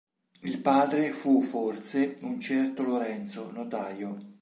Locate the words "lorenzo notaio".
2.81-4.37